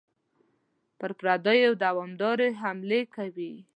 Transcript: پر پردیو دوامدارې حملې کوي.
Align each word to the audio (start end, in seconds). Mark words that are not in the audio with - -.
پر 0.99 1.11
پردیو 1.19 1.71
دوامدارې 1.83 2.49
حملې 2.61 3.01
کوي. 3.15 3.53